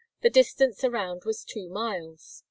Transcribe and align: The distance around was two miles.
The 0.23 0.31
distance 0.31 0.83
around 0.83 1.25
was 1.25 1.43
two 1.43 1.69
miles. 1.69 2.39